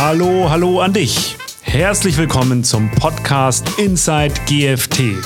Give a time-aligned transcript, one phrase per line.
[0.00, 1.36] Hallo, hallo an dich.
[1.60, 5.16] Herzlich willkommen zum Podcast Inside GFT.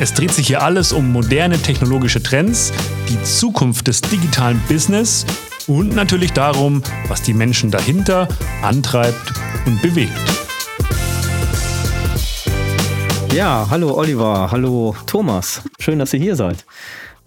[0.00, 2.72] Es dreht sich hier alles um moderne technologische Trends,
[3.08, 5.24] die Zukunft des digitalen Business
[5.68, 8.26] und natürlich darum, was die Menschen dahinter
[8.62, 9.32] antreibt
[9.64, 10.12] und bewegt.
[13.32, 15.62] Ja, hallo Oliver, hallo Thomas.
[15.78, 16.66] Schön, dass ihr hier seid.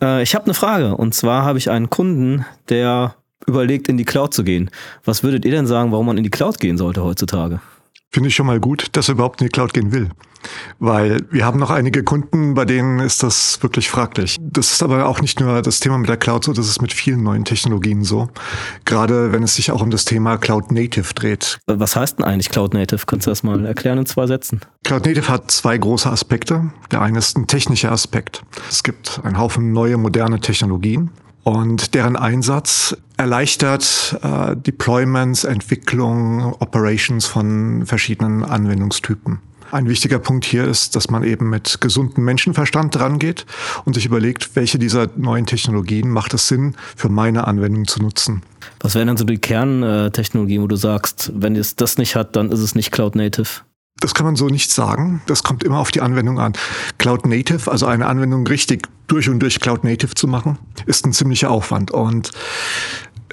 [0.02, 3.15] Äh, ich habe eine Frage und zwar habe ich einen Kunden, der
[3.48, 4.70] überlegt, in die Cloud zu gehen.
[5.04, 7.60] Was würdet ihr denn sagen, warum man in die Cloud gehen sollte heutzutage?
[8.11, 10.10] Finde ich schon mal gut, dass er überhaupt in die Cloud gehen will.
[10.78, 14.38] Weil wir haben noch einige Kunden, bei denen ist das wirklich fraglich.
[14.39, 16.93] Das ist aber auch nicht nur das Thema mit der Cloud so, das ist mit
[16.93, 18.29] vielen neuen Technologien so.
[18.86, 21.60] Gerade wenn es sich auch um das Thema Cloud Native dreht.
[21.66, 23.05] Was heißt denn eigentlich Cloud Native?
[23.07, 24.61] Kannst du das mal erklären in zwei Sätzen?
[24.83, 26.71] Cloud Native hat zwei große Aspekte.
[26.91, 28.44] Der eine ist ein technischer Aspekt.
[28.69, 31.10] Es gibt einen Haufen neue, moderne Technologien
[31.43, 39.39] und deren Einsatz erleichtert äh, Deployments, Entwicklung, Operations von verschiedenen Anwendungstypen.
[39.71, 43.47] Ein wichtiger Punkt hier ist, dass man eben mit gesundem Menschenverstand rangeht
[43.86, 48.44] und sich überlegt, welche dieser neuen Technologien macht es Sinn, für meine Anwendung zu nutzen.
[48.81, 52.52] Was wären dann so die Kerntechnologien, wo du sagst, wenn es das nicht hat, dann
[52.52, 53.61] ist es nicht Cloud Native?
[53.99, 55.22] Das kann man so nicht sagen.
[55.27, 56.53] Das kommt immer auf die Anwendung an.
[56.97, 61.13] Cloud Native, also eine Anwendung richtig durch und durch Cloud Native zu machen, ist ein
[61.13, 61.91] ziemlicher Aufwand.
[61.91, 62.31] Und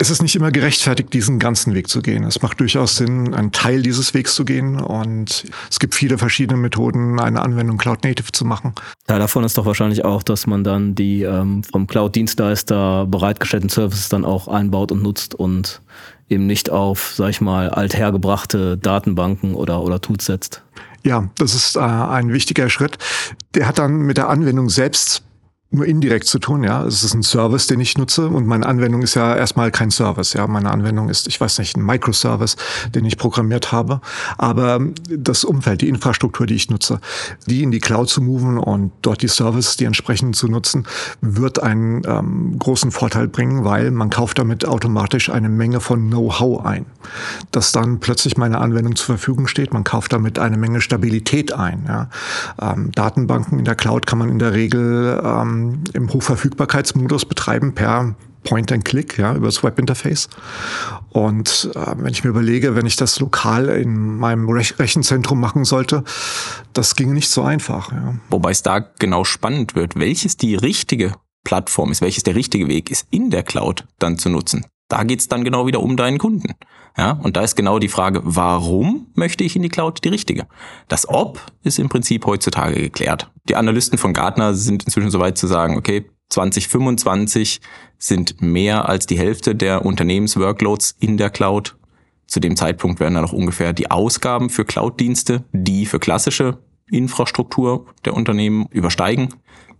[0.00, 2.25] es ist nicht immer gerechtfertigt, diesen ganzen Weg zu gehen.
[2.25, 4.81] Es macht durchaus Sinn, einen Teil dieses Wegs zu gehen.
[4.81, 8.72] Und es gibt viele verschiedene Methoden, eine Anwendung Cloud Native zu machen.
[9.08, 14.08] Ja, davon ist doch wahrscheinlich auch, dass man dann die ähm, vom Cloud-Dienstleister bereitgestellten Services
[14.08, 15.83] dann auch einbaut und nutzt und
[16.31, 20.62] eben nicht auf, sag ich mal, althergebrachte Datenbanken oder, oder Tools setzt.
[21.05, 22.98] Ja, das ist äh, ein wichtiger Schritt.
[23.55, 25.22] Der hat dann mit der Anwendung selbst
[25.72, 26.84] nur indirekt zu tun, ja.
[26.84, 30.32] Es ist ein Service, den ich nutze und meine Anwendung ist ja erstmal kein Service,
[30.32, 30.46] ja.
[30.48, 32.56] Meine Anwendung ist, ich weiß nicht, ein Microservice,
[32.92, 34.00] den ich programmiert habe.
[34.36, 37.00] Aber das Umfeld, die Infrastruktur, die ich nutze,
[37.46, 40.86] die in die Cloud zu moven und dort die Services, die entsprechend zu nutzen,
[41.20, 46.64] wird einen ähm, großen Vorteil bringen, weil man kauft damit automatisch eine Menge von Know-how
[46.64, 46.86] ein,
[47.53, 49.72] dass dann plötzlich meine Anwendung zur Verfügung steht.
[49.72, 51.84] Man kauft damit eine Menge Stabilität ein.
[51.86, 52.09] Ja.
[52.60, 55.59] Ähm, Datenbanken in der Cloud kann man in der Regel ähm,
[55.93, 60.28] im Hochverfügbarkeitsmodus betreiben per Point and Click, ja, über das Webinterface.
[61.10, 65.65] Und äh, wenn ich mir überlege, wenn ich das lokal in meinem Rech Rechenzentrum machen
[65.65, 66.04] sollte,
[66.72, 67.93] das ginge nicht so einfach.
[67.93, 68.15] Ja.
[68.31, 72.91] Wobei es da genau spannend wird, welches die richtige Plattform ist, welches der richtige Weg
[72.91, 74.65] ist, in der Cloud dann zu nutzen.
[74.91, 76.53] Da geht's dann genau wieder um deinen Kunden.
[76.99, 80.49] Ja, und da ist genau die Frage, warum möchte ich in die Cloud die richtige?
[80.89, 83.31] Das Ob ist im Prinzip heutzutage geklärt.
[83.49, 87.61] Die Analysten von Gartner sind inzwischen soweit zu sagen, okay, 2025
[87.99, 91.77] sind mehr als die Hälfte der Unternehmensworkloads in der Cloud.
[92.27, 96.59] Zu dem Zeitpunkt werden dann noch ungefähr die Ausgaben für Cloud-Dienste, die für klassische
[96.91, 99.34] Infrastruktur der Unternehmen übersteigen.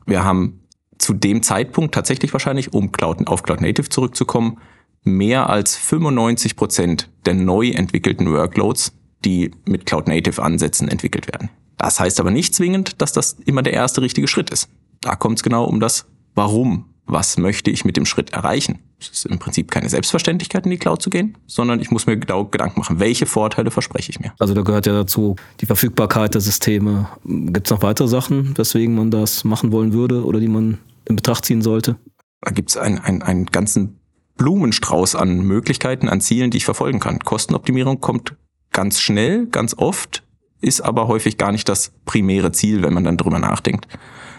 [0.07, 0.61] Wir haben
[0.99, 4.59] zu dem Zeitpunkt tatsächlich wahrscheinlich, um Cloud, auf Cloud Native zurückzukommen,
[5.05, 8.93] mehr als 95 Prozent der neu entwickelten Workloads,
[9.25, 11.51] die mit Cloud Native Ansätzen entwickelt werden.
[11.77, 14.69] Das heißt aber nicht zwingend, dass das immer der erste richtige Schritt ist.
[15.01, 16.87] Da kommt es genau um das Warum.
[17.07, 18.79] Was möchte ich mit dem Schritt erreichen?
[19.01, 22.17] Es ist im Prinzip keine Selbstverständlichkeit, in die Cloud zu gehen, sondern ich muss mir
[22.17, 24.33] genau Gedanken machen, welche Vorteile verspreche ich mir.
[24.39, 27.09] Also da gehört ja dazu die Verfügbarkeit der Systeme.
[27.25, 31.17] Gibt es noch weitere Sachen, weswegen man das machen wollen würde oder die man in
[31.17, 31.97] Betracht ziehen sollte?
[32.43, 34.00] Da gibt es einen, einen, einen ganzen
[34.41, 37.19] Blumenstrauß an Möglichkeiten, an Zielen, die ich verfolgen kann.
[37.19, 38.37] Kostenoptimierung kommt
[38.73, 40.23] ganz schnell, ganz oft,
[40.63, 43.87] ist aber häufig gar nicht das primäre Ziel, wenn man dann drüber nachdenkt.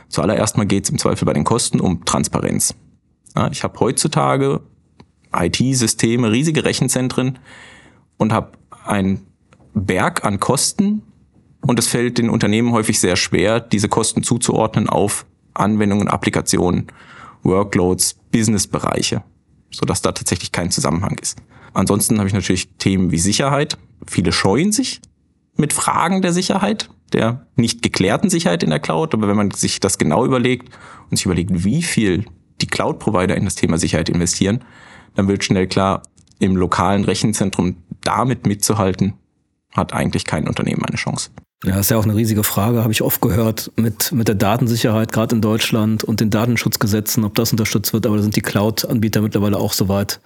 [0.10, 2.74] Zuallererst mal geht es im Zweifel bei den Kosten um Transparenz.
[3.36, 4.62] Ja, ich habe heutzutage
[5.36, 7.38] IT-Systeme, riesige Rechenzentren
[8.18, 8.54] und habe
[8.84, 9.28] einen
[9.76, 11.04] Berg an Kosten
[11.62, 16.88] und es fällt den Unternehmen häufig sehr schwer, diese Kosten zuzuordnen auf Anwendungen, Applikationen,
[17.44, 19.22] Workloads, Businessbereiche
[19.72, 21.38] sodass da tatsächlich kein Zusammenhang ist.
[21.74, 23.78] Ansonsten habe ich natürlich Themen wie Sicherheit.
[24.08, 25.02] Viele scheuen sich
[25.56, 29.14] mit Fragen der Sicherheit, der nicht geklärten Sicherheit in der Cloud.
[29.14, 30.70] Aber wenn man sich das genau überlegt
[31.10, 32.26] und sich überlegt, wie viel
[32.62, 34.64] die Cloud-Provider in das Thema Sicherheit investieren,
[35.16, 36.04] dann wird schnell klar,
[36.40, 39.14] im lokalen Rechenzentrum damit mitzuhalten,
[39.72, 41.30] hat eigentlich kein Unternehmen eine Chance.
[41.64, 45.12] Ja, ist ja auch eine riesige Frage, habe ich oft gehört, mit, mit der Datensicherheit,
[45.12, 48.08] gerade in Deutschland und den Datenschutzgesetzen, ob das unterstützt wird.
[48.08, 50.22] Aber da sind die Cloud-Anbieter mittlerweile auch so weit,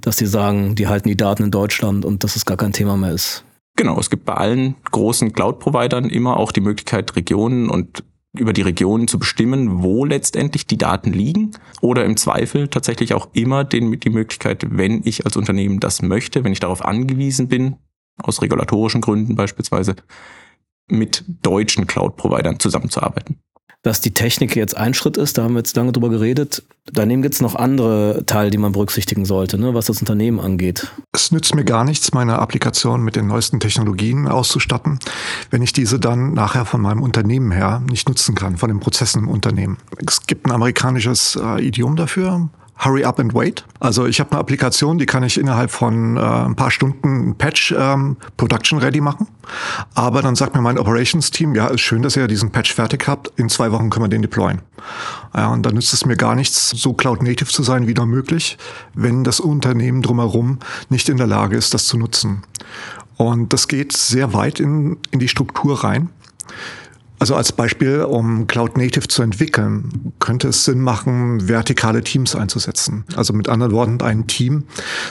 [0.00, 2.96] dass die sagen, die halten die Daten in Deutschland und dass es gar kein Thema
[2.96, 3.44] mehr ist.
[3.76, 8.02] Genau, es gibt bei allen großen Cloud-Providern immer auch die Möglichkeit, Regionen und
[8.36, 13.28] über die Regionen zu bestimmen, wo letztendlich die Daten liegen oder im Zweifel tatsächlich auch
[13.32, 17.76] immer den, die Möglichkeit, wenn ich als Unternehmen das möchte, wenn ich darauf angewiesen bin,
[18.18, 19.96] aus regulatorischen Gründen beispielsweise,
[20.90, 23.38] mit deutschen Cloud-Providern zusammenzuarbeiten.
[23.82, 26.62] Dass die Technik jetzt ein Schritt ist, da haben wir jetzt lange drüber geredet.
[26.92, 30.88] Daneben gibt es noch andere Teile, die man berücksichtigen sollte, ne, was das Unternehmen angeht.
[31.12, 34.98] Es nützt mir gar nichts, meine Applikation mit den neuesten Technologien auszustatten,
[35.50, 39.22] wenn ich diese dann nachher von meinem Unternehmen her nicht nutzen kann, von den Prozessen
[39.22, 39.78] im Unternehmen.
[40.06, 42.50] Es gibt ein amerikanisches äh, Idiom dafür,
[42.82, 43.64] Hurry Up and Wait.
[43.78, 47.34] Also ich habe eine Applikation, die kann ich innerhalb von äh, ein paar Stunden ein
[47.34, 49.28] Patch ähm, Production ready machen.
[49.94, 53.06] Aber dann sagt mir mein Operations Team, ja, ist schön, dass ihr diesen Patch fertig
[53.06, 53.32] habt.
[53.38, 54.62] In zwei Wochen können wir den deployen.
[55.34, 58.06] Ja, und dann nützt es mir gar nichts, so Cloud Native zu sein wie nur
[58.06, 58.56] möglich,
[58.94, 62.44] wenn das Unternehmen drumherum nicht in der Lage ist, das zu nutzen.
[63.16, 66.08] Und das geht sehr weit in, in die Struktur rein.
[67.20, 73.04] Also als Beispiel, um Cloud Native zu entwickeln, könnte es Sinn machen, vertikale Teams einzusetzen.
[73.14, 74.64] Also mit anderen Worten, ein Team,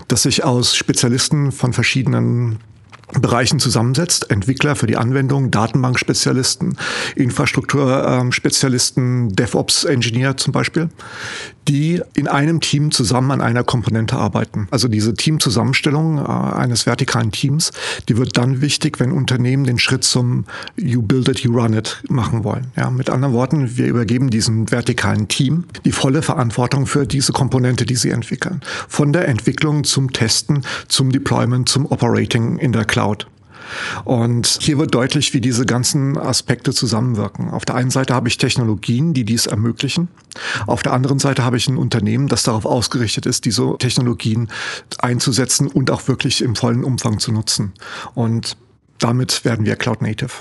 [0.08, 2.58] das sich aus Spezialisten von verschiedenen
[3.14, 4.30] Bereichen zusammensetzt.
[4.30, 6.78] Entwickler für die Anwendung, Datenbankspezialisten,
[7.16, 10.90] Infrastrukturspezialisten, DevOps-Engineer zum Beispiel,
[11.68, 14.68] die in einem Team zusammen an einer Komponente arbeiten.
[14.72, 17.72] Also diese Teamzusammenstellung äh, eines vertikalen Teams,
[18.08, 20.46] die wird dann wichtig, wenn Unternehmen den Schritt zum
[20.76, 22.68] You Build It, You Run It machen wollen.
[22.76, 27.86] Ja, mit anderen Worten, wir übergeben diesem vertikalen Team die volle Verantwortung für diese Komponente,
[27.86, 28.62] die sie entwickeln.
[28.88, 32.99] Von der Entwicklung zum Testen, zum Deployment, zum Operating in der Cloud.
[34.04, 37.52] Und hier wird deutlich, wie diese ganzen Aspekte zusammenwirken.
[37.52, 40.08] Auf der einen Seite habe ich Technologien, die dies ermöglichen.
[40.68, 44.50] Auf der anderen Seite habe ich ein Unternehmen, das darauf ausgerichtet ist, diese Technologien
[45.00, 47.74] einzusetzen und auch wirklich im vollen Umfang zu nutzen.
[48.16, 48.58] Und
[48.98, 50.32] damit werden wir Cloud Native.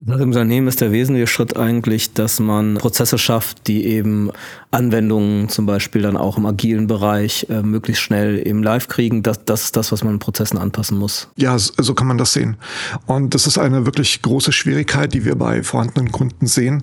[0.00, 4.30] Dem Unternehmen ist der wesentliche Schritt eigentlich, dass man Prozesse schafft, die eben
[4.70, 9.22] Anwendungen zum Beispiel dann auch im agilen Bereich äh, möglichst schnell im Live kriegen.
[9.22, 11.28] Das, das ist das, was man in Prozessen anpassen muss.
[11.36, 12.58] Ja, so kann man das sehen.
[13.06, 16.82] Und das ist eine wirklich große Schwierigkeit, die wir bei vorhandenen Kunden sehen,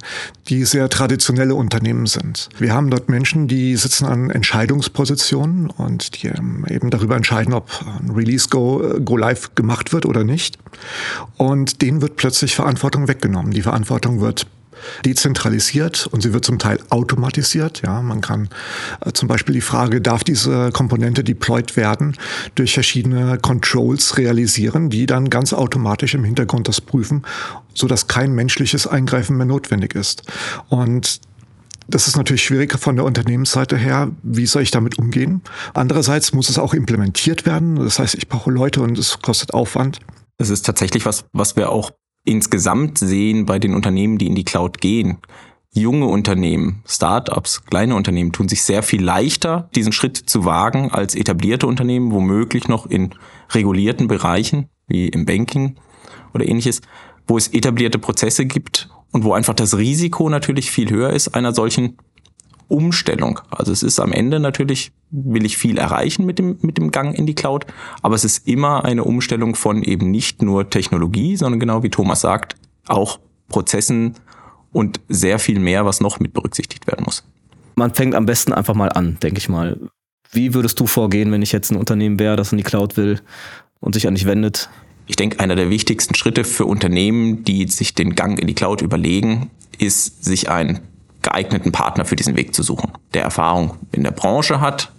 [0.50, 2.50] die sehr traditionelle Unternehmen sind.
[2.58, 7.70] Wir haben dort Menschen, die sitzen an Entscheidungspositionen und die ähm, eben darüber entscheiden, ob
[8.02, 10.58] ein Release Go, äh, Go Live gemacht wird oder nicht.
[11.38, 13.52] Und denen wird plötzlich Verantwortung weggenommen.
[13.52, 14.48] Die Verantwortung wird
[15.06, 17.82] dezentralisiert und sie wird zum Teil automatisiert.
[17.84, 18.50] Ja, man kann
[19.06, 22.16] äh, zum Beispiel die Frage, darf diese Komponente deployed werden,
[22.56, 27.24] durch verschiedene Controls realisieren, die dann ganz automatisch im Hintergrund das prüfen,
[27.74, 30.24] so dass kein menschliches Eingreifen mehr notwendig ist.
[30.70, 31.22] Und
[31.88, 34.12] das ist natürlich schwieriger von der Unternehmensseite her.
[34.24, 35.42] Wie soll ich damit umgehen?
[35.74, 37.76] Andererseits muss es auch implementiert werden.
[37.76, 40.00] Das heißt, ich brauche Leute und es kostet Aufwand.
[40.38, 41.92] Es ist tatsächlich was, was wir auch
[42.26, 45.18] insgesamt sehen bei den Unternehmen, die in die Cloud gehen.
[45.76, 51.16] Junge Unternehmen, Startups, kleine Unternehmen tun sich sehr viel leichter, diesen Schritt zu wagen als
[51.16, 53.16] etablierte Unternehmen, womöglich noch in
[53.50, 55.78] regulierten Bereichen wie im Banking
[56.34, 56.82] oder ähnliches,
[57.28, 61.54] wo es etablierte Prozesse gibt und wo einfach das Risiko natürlich viel höher ist einer
[61.54, 61.98] solchen
[62.74, 63.40] Umstellung.
[63.50, 67.18] Also es ist am Ende natürlich, will ich viel erreichen mit dem, mit dem Gang
[67.18, 67.68] in die Cloud,
[68.02, 72.22] aber es ist immer eine Umstellung von eben nicht nur Technologie, sondern genau wie Thomas
[72.22, 72.56] sagt,
[72.88, 74.16] auch Prozessen
[74.72, 77.24] und sehr viel mehr, was noch mit berücksichtigt werden muss.
[77.76, 79.80] Man fängt am besten einfach mal an, denke ich mal.
[80.32, 83.22] Wie würdest du vorgehen, wenn ich jetzt ein Unternehmen wäre, das in die Cloud will
[83.80, 84.70] und sich an dich wendet?
[85.06, 88.82] Ich denke, einer der wichtigsten Schritte für Unternehmen, die sich den Gang in die Cloud
[88.82, 90.80] überlegen, ist, sich ein
[91.24, 94.92] geeigneten Partner für diesen Weg zu suchen, der Erfahrung in der Branche hat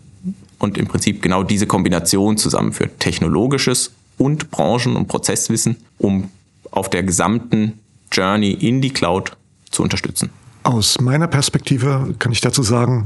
[0.58, 2.98] und im Prinzip genau diese Kombination zusammenführt.
[2.98, 6.30] Technologisches und Branchen- und Prozesswissen, um
[6.70, 7.78] auf der gesamten
[8.10, 9.36] Journey in die Cloud
[9.70, 10.30] zu unterstützen.
[10.64, 13.04] Aus meiner Perspektive kann ich dazu sagen,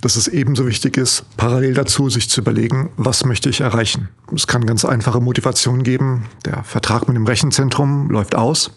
[0.00, 4.08] dass es ebenso wichtig ist, parallel dazu sich zu überlegen, was möchte ich erreichen.
[4.32, 6.26] Es kann ganz einfache Motivation geben.
[6.44, 8.70] Der Vertrag mit dem Rechenzentrum läuft aus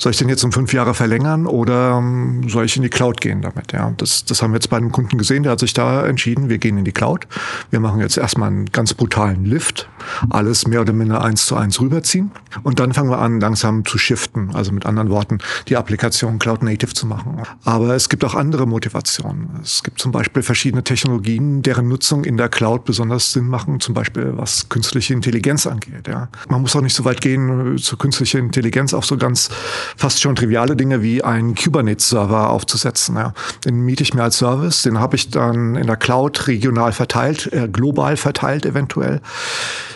[0.00, 3.20] soll ich den jetzt um fünf Jahre verlängern oder ähm, soll ich in die Cloud
[3.20, 3.72] gehen damit?
[3.72, 6.48] Ja, das, das haben wir jetzt bei einem Kunden gesehen, der hat sich da entschieden,
[6.48, 7.26] wir gehen in die Cloud.
[7.70, 9.90] Wir machen jetzt erstmal einen ganz brutalen Lift,
[10.28, 12.30] alles mehr oder minder eins zu eins rüberziehen
[12.62, 15.38] und dann fangen wir an, langsam zu shiften, also mit anderen Worten,
[15.68, 17.42] die Applikation Cloud Native zu machen.
[17.64, 19.60] Aber es gibt auch andere Motivationen.
[19.62, 23.94] Es gibt zum Beispiel verschiedene Technologien, deren Nutzung in der Cloud besonders Sinn machen, zum
[23.94, 26.08] Beispiel was künstliche Intelligenz angeht.
[26.08, 26.28] Ja.
[26.48, 29.50] Man muss auch nicht so weit gehen zur künstlichen Intelligenz, auch so ganz
[29.96, 33.16] fast schon triviale Dinge wie einen Kubernetes-Server aufzusetzen.
[33.16, 33.32] Ja.
[33.64, 37.52] Den miete ich mir als Service, den habe ich dann in der Cloud regional verteilt,
[37.52, 39.20] äh, global verteilt eventuell.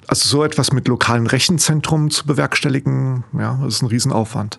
[0.07, 4.59] Also so etwas mit lokalen Rechenzentrum zu bewerkstelligen, ja, das ist ein Riesenaufwand.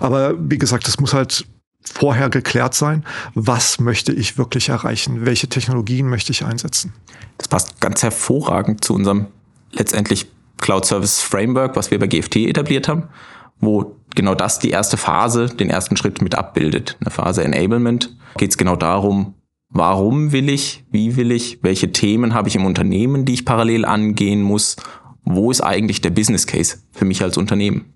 [0.00, 1.46] Aber wie gesagt, das muss halt
[1.84, 6.92] vorher geklärt sein, was möchte ich wirklich erreichen, welche Technologien möchte ich einsetzen.
[7.38, 9.26] Das passt ganz hervorragend zu unserem
[9.72, 10.26] letztendlich
[10.58, 13.04] Cloud Service Framework, was wir bei GFT etabliert haben,
[13.60, 16.96] wo genau das die erste Phase, den ersten Schritt mit abbildet.
[17.00, 19.34] Eine Phase Enablement geht es genau darum,
[19.76, 23.84] warum will ich, wie will ich, welche Themen habe ich im Unternehmen, die ich parallel
[23.84, 24.76] angehen muss,
[25.24, 27.92] wo ist eigentlich der Business Case für mich als Unternehmen.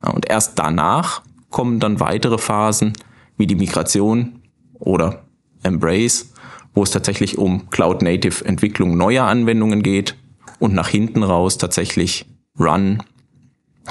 [0.00, 2.92] Und erst danach kommen dann weitere Phasen
[3.36, 4.40] wie die Migration
[4.74, 5.24] oder
[5.62, 6.32] Embrace,
[6.74, 10.16] wo es tatsächlich um Cloud-Native-Entwicklung neuer Anwendungen geht
[10.58, 12.26] und nach hinten raus tatsächlich
[12.58, 13.02] Run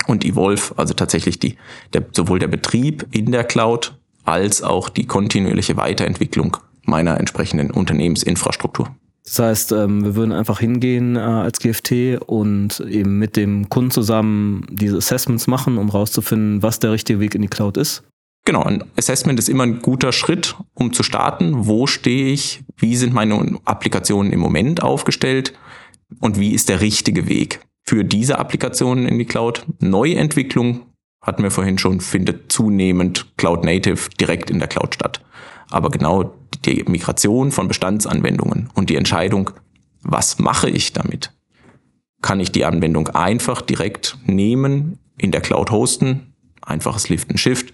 [0.07, 1.57] und Evolve, also tatsächlich die,
[1.93, 8.95] der, sowohl der Betrieb in der Cloud als auch die kontinuierliche Weiterentwicklung meiner entsprechenden Unternehmensinfrastruktur.
[9.25, 13.89] Das heißt, ähm, wir würden einfach hingehen äh, als GFT und eben mit dem Kunden
[13.91, 18.03] zusammen diese Assessments machen, um rauszufinden, was der richtige Weg in die Cloud ist.
[18.45, 21.65] Genau, ein Assessment ist immer ein guter Schritt, um zu starten.
[21.65, 22.63] Wo stehe ich?
[22.77, 25.53] Wie sind meine Applikationen im Moment aufgestellt?
[26.19, 29.65] Und wie ist der richtige Weg für diese Applikationen in die Cloud?
[29.79, 30.81] Neuentwicklung
[31.23, 35.25] hatten wir vorhin schon, findet zunehmend Cloud Native direkt in der Cloud statt.
[35.69, 36.33] Aber genau
[36.65, 39.51] die Migration von Bestandsanwendungen und die Entscheidung,
[40.01, 41.31] was mache ich damit?
[42.21, 47.73] Kann ich die Anwendung einfach direkt nehmen, in der Cloud hosten, einfaches Lift and Shift,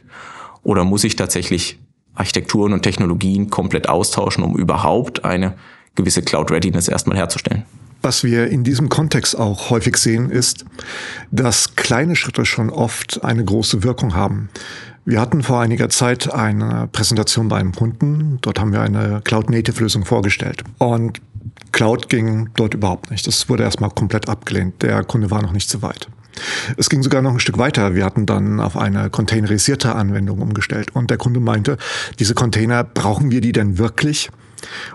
[0.64, 1.80] oder muss ich tatsächlich
[2.14, 5.56] Architekturen und Technologien komplett austauschen, um überhaupt eine
[5.96, 7.66] gewisse Cloud Readiness erstmal herzustellen?
[8.04, 10.66] Was wir in diesem Kontext auch häufig sehen, ist,
[11.30, 14.50] dass kleine Schritte schon oft eine große Wirkung haben.
[15.04, 18.38] Wir hatten vor einiger Zeit eine Präsentation bei einem Kunden.
[18.42, 20.64] Dort haben wir eine Cloud-Native-Lösung vorgestellt.
[20.78, 21.22] Und
[21.72, 23.26] Cloud ging dort überhaupt nicht.
[23.26, 24.84] Das wurde erstmal komplett abgelehnt.
[24.84, 26.08] Der Kunde war noch nicht so weit.
[26.78, 27.96] Es ging sogar noch ein Stück weiter.
[27.96, 30.96] Wir hatten dann auf eine containerisierte Anwendung umgestellt.
[30.96, 31.78] Und der Kunde meinte,
[32.20, 34.30] diese Container, brauchen wir die denn wirklich?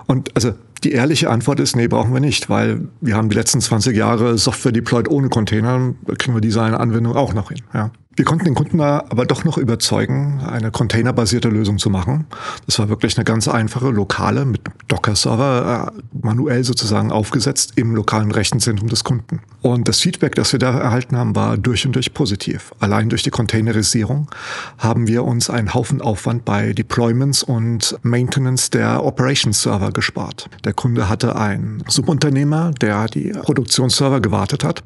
[0.05, 3.59] Und also die ehrliche Antwort ist, nee, brauchen wir nicht, weil wir haben die letzten
[3.59, 7.61] 20 Jahre Software deployed ohne Container, kriegen wir diese eine Anwendung auch noch hin.
[7.73, 7.91] Ja.
[8.17, 12.25] Wir konnten den Kunden aber doch noch überzeugen, eine containerbasierte Lösung zu machen.
[12.65, 18.31] Das war wirklich eine ganz einfache, lokale, mit Docker-Server äh, manuell sozusagen aufgesetzt im lokalen
[18.31, 19.41] Rechenzentrum des Kunden.
[19.61, 22.73] Und das Feedback, das wir da erhalten haben, war durch und durch positiv.
[22.79, 24.31] Allein durch die Containerisierung
[24.79, 30.49] haben wir uns einen Haufen Aufwand bei Deployments und Maintenance der Operations-Server gespart.
[30.65, 34.81] Der Kunde hatte einen Subunternehmer, der die Produktionsserver gewartet hat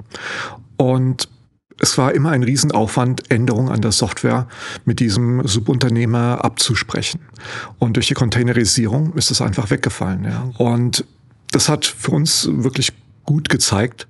[0.76, 1.30] und
[1.80, 4.48] es war immer ein Riesenaufwand, Änderungen an der Software
[4.86, 7.22] mit diesem Subunternehmer abzusprechen.
[7.80, 10.25] Und durch die Containerisierung ist es einfach weggefallen.
[10.25, 10.51] Ja.
[10.58, 11.06] Und
[11.51, 12.94] das hat für uns wirklich
[13.25, 14.08] gut gezeigt,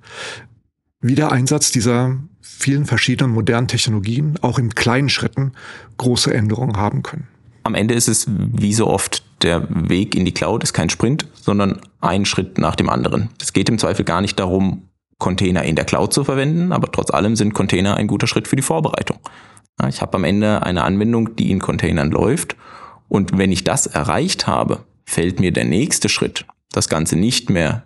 [1.00, 5.52] wie der Einsatz dieser vielen verschiedenen modernen Technologien auch in kleinen Schritten
[5.98, 7.26] große Änderungen haben können.
[7.64, 11.26] Am Ende ist es wie so oft der Weg in die Cloud ist kein Sprint,
[11.34, 13.30] sondern ein Schritt nach dem anderen.
[13.40, 14.88] Es geht im Zweifel gar nicht darum,
[15.22, 18.56] Container in der Cloud zu verwenden, aber trotz allem sind Container ein guter Schritt für
[18.56, 19.20] die Vorbereitung.
[19.88, 22.56] Ich habe am Ende eine Anwendung, die in Containern läuft
[23.08, 27.84] und wenn ich das erreicht habe, fällt mir der nächste Schritt, das Ganze nicht mehr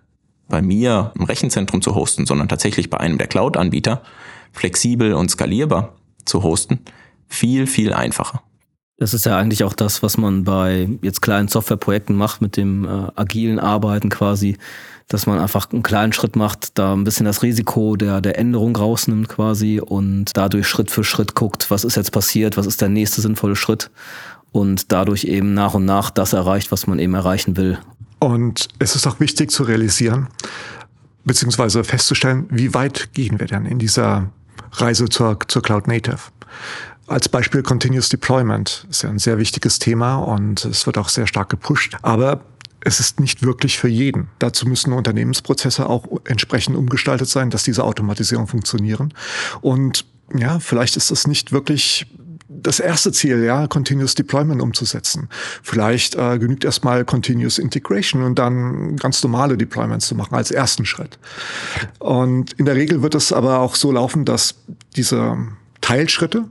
[0.48, 4.02] bei mir im Rechenzentrum zu hosten, sondern tatsächlich bei einem der Cloud-Anbieter,
[4.52, 6.80] flexibel und skalierbar zu hosten,
[7.28, 8.42] viel, viel einfacher.
[8.98, 12.84] Das ist ja eigentlich auch das, was man bei jetzt kleinen Softwareprojekten macht mit dem
[12.84, 14.56] äh, agilen Arbeiten quasi
[15.08, 18.74] dass man einfach einen kleinen Schritt macht, da ein bisschen das Risiko der, der Änderung
[18.74, 22.88] rausnimmt quasi und dadurch Schritt für Schritt guckt, was ist jetzt passiert, was ist der
[22.88, 23.90] nächste sinnvolle Schritt
[24.50, 27.78] und dadurch eben nach und nach das erreicht, was man eben erreichen will.
[28.18, 30.28] Und es ist auch wichtig zu realisieren,
[31.24, 34.30] beziehungsweise festzustellen, wie weit gehen wir denn in dieser
[34.72, 36.18] Reise zur, zur Cloud Native.
[37.06, 41.28] Als Beispiel Continuous Deployment ist ja ein sehr wichtiges Thema und es wird auch sehr
[41.28, 41.96] stark gepusht.
[42.02, 42.40] Aber
[42.86, 44.28] es ist nicht wirklich für jeden.
[44.38, 49.12] Dazu müssen Unternehmensprozesse auch entsprechend umgestaltet sein, dass diese Automatisierung funktionieren.
[49.60, 52.06] Und ja, vielleicht ist das nicht wirklich
[52.48, 55.28] das erste Ziel, ja, Continuous Deployment umzusetzen.
[55.64, 60.84] Vielleicht äh, genügt erstmal Continuous Integration und dann ganz normale Deployments zu machen als ersten
[60.84, 61.18] Schritt.
[61.98, 64.54] Und in der Regel wird es aber auch so laufen, dass
[64.94, 65.36] diese
[65.80, 66.44] Teilschritte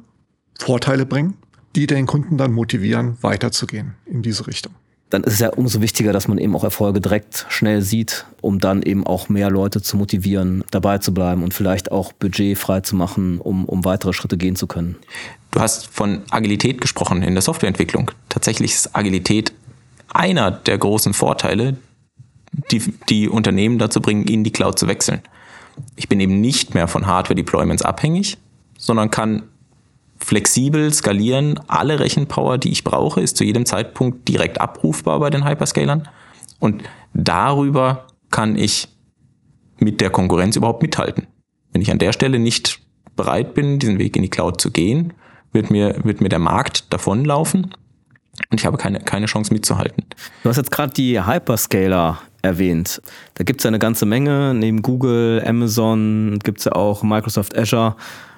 [0.59, 1.35] Vorteile bringen,
[1.77, 4.73] die den Kunden dann motivieren, weiterzugehen in diese Richtung
[5.15, 8.59] dann ist es ja umso wichtiger, dass man eben auch Erfolge direkt schnell sieht, um
[8.59, 12.81] dann eben auch mehr Leute zu motivieren, dabei zu bleiben und vielleicht auch Budget frei
[12.81, 14.97] zu machen, um, um weitere Schritte gehen zu können.
[15.51, 18.11] Du hast von Agilität gesprochen in der Softwareentwicklung.
[18.27, 19.53] Tatsächlich ist Agilität
[20.09, 21.77] einer der großen Vorteile,
[22.71, 25.21] die die Unternehmen dazu bringen, in die Cloud zu wechseln.
[25.95, 28.37] Ich bin eben nicht mehr von Hardware-Deployments abhängig,
[28.77, 29.43] sondern kann
[30.25, 31.59] flexibel skalieren.
[31.67, 36.07] Alle Rechenpower, die ich brauche, ist zu jedem Zeitpunkt direkt abrufbar bei den Hyperscalern.
[36.59, 38.87] Und darüber kann ich
[39.77, 41.27] mit der Konkurrenz überhaupt mithalten.
[41.71, 42.79] Wenn ich an der Stelle nicht
[43.15, 45.13] bereit bin, diesen Weg in die Cloud zu gehen,
[45.51, 47.75] wird mir, wird mir der Markt davonlaufen
[48.49, 50.05] und ich habe keine, keine Chance mitzuhalten.
[50.43, 53.01] Du hast jetzt gerade die Hyperscaler erwähnt.
[53.35, 54.53] Da gibt es ja eine ganze Menge.
[54.53, 57.95] Neben Google, Amazon gibt es ja auch Microsoft Azure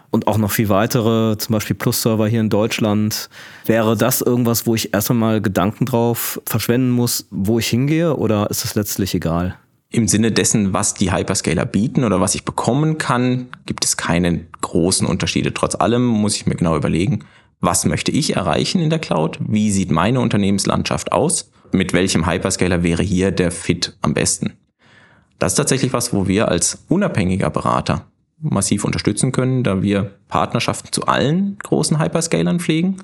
[0.10, 3.30] und auch noch viel weitere, zum Beispiel Plus-Server hier in Deutschland.
[3.66, 8.50] Wäre das irgendwas, wo ich erstmal mal Gedanken drauf verschwenden muss, wo ich hingehe oder
[8.50, 9.58] ist das letztlich egal?
[9.90, 14.46] Im Sinne dessen, was die Hyperscaler bieten oder was ich bekommen kann, gibt es keine
[14.62, 15.54] großen Unterschiede.
[15.54, 17.24] Trotz allem muss ich mir genau überlegen,
[17.62, 19.40] was möchte ich erreichen in der Cloud?
[19.40, 21.52] Wie sieht meine Unternehmenslandschaft aus?
[21.72, 24.54] Mit welchem Hyperscaler wäre hier der Fit am besten?
[25.40, 28.06] Das ist tatsächlich was, wo wir als unabhängiger Berater
[28.40, 32.98] massiv unterstützen können, da wir Partnerschaften zu allen großen Hyperscalern pflegen,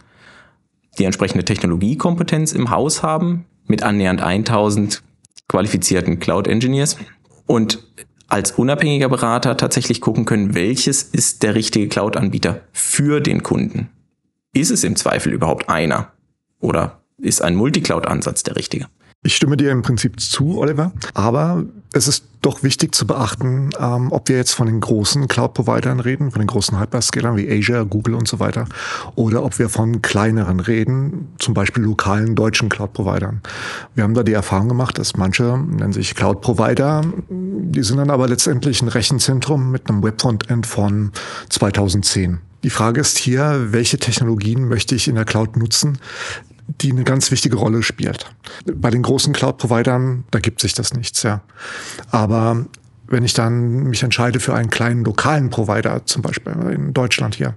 [0.99, 5.01] die entsprechende Technologiekompetenz im Haus haben, mit annähernd 1000
[5.47, 6.97] qualifizierten Cloud Engineers
[7.45, 7.83] und
[8.27, 13.89] als unabhängiger Berater tatsächlich gucken können, welches ist der richtige Cloud-Anbieter für den Kunden.
[14.53, 16.11] Ist es im Zweifel überhaupt einer?
[16.59, 18.87] Oder ist ein Multicloud-Ansatz der richtige?
[19.25, 20.91] Ich stimme dir im Prinzip zu, Oliver.
[21.13, 21.63] Aber
[21.93, 26.29] es ist doch wichtig zu beachten, ähm, ob wir jetzt von den großen Cloud-Providern reden,
[26.29, 28.65] von den großen Hyperscalern wie Azure, Google und so weiter,
[29.15, 33.41] oder ob wir von kleineren reden, zum Beispiel lokalen deutschen Cloud-Providern.
[33.95, 38.27] Wir haben da die Erfahrung gemacht, dass manche nennen sich Cloud-Provider, die sind dann aber
[38.27, 41.11] letztendlich ein Rechenzentrum mit einem Webfrontend von
[41.47, 42.39] 2010.
[42.63, 45.97] Die Frage ist hier, welche Technologien möchte ich in der Cloud nutzen,
[46.67, 48.33] die eine ganz wichtige Rolle spielt.
[48.65, 51.41] Bei den großen Cloud-Providern, da gibt sich das nichts, ja.
[52.11, 52.65] Aber
[53.07, 57.53] wenn ich dann mich entscheide für einen kleinen lokalen Provider, zum Beispiel in Deutschland hier,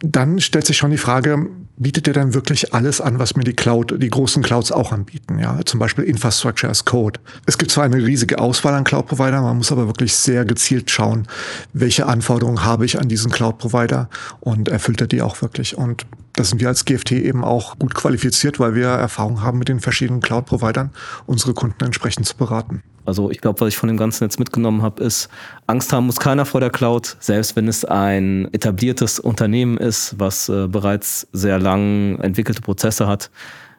[0.00, 3.54] dann stellt sich schon die Frage, bietet der dann wirklich alles an, was mir die
[3.54, 7.20] Cloud, die großen Clouds auch anbieten, ja, zum Beispiel Infrastructure as Code.
[7.46, 11.26] Es gibt zwar eine riesige Auswahl an Cloud-Providern, man muss aber wirklich sehr gezielt schauen,
[11.72, 14.08] welche Anforderungen habe ich an diesen Cloud-Provider
[14.40, 15.76] und erfüllt er die auch wirklich.
[15.76, 16.06] Und
[16.38, 19.80] da sind wir als GFT eben auch gut qualifiziert, weil wir Erfahrung haben mit den
[19.80, 20.90] verschiedenen Cloud-Providern,
[21.26, 22.82] unsere Kunden entsprechend zu beraten.
[23.04, 25.28] Also ich glaube, was ich von dem Ganzen jetzt mitgenommen habe, ist,
[25.66, 30.48] Angst haben muss keiner vor der Cloud, selbst wenn es ein etabliertes Unternehmen ist, was
[30.48, 33.30] äh, bereits sehr lang entwickelte Prozesse hat,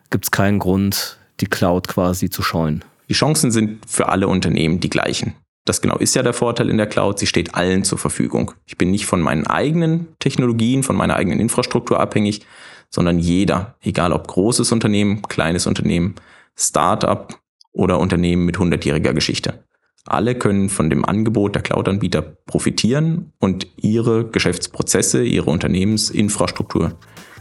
[0.10, 2.84] gibt es keinen Grund, die Cloud quasi zu scheuen.
[3.08, 5.36] Die Chancen sind für alle Unternehmen die gleichen.
[5.70, 7.20] Das genau ist ja der Vorteil in der Cloud.
[7.20, 8.54] Sie steht allen zur Verfügung.
[8.66, 12.42] Ich bin nicht von meinen eigenen Technologien, von meiner eigenen Infrastruktur abhängig,
[12.90, 16.16] sondern jeder, egal ob großes Unternehmen, kleines Unternehmen,
[16.56, 17.40] Startup
[17.72, 19.64] oder Unternehmen mit hundertjähriger Geschichte.
[20.06, 26.98] Alle können von dem Angebot der Cloud-Anbieter profitieren und ihre Geschäftsprozesse, ihre Unternehmensinfrastruktur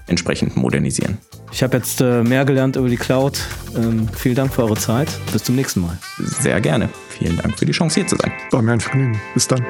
[0.06, 1.16] entsprechend modernisieren.
[1.50, 3.40] Ich habe jetzt äh, mehr gelernt über die Cloud.
[3.74, 5.08] Ähm, vielen Dank für eure Zeit.
[5.32, 5.98] Bis zum nächsten Mal.
[6.18, 6.90] Sehr gerne.
[7.18, 8.32] Vielen Dank für die Chance, hier zu sein.
[8.50, 9.20] War mir ein Vergnügen.
[9.34, 9.64] Bis dann.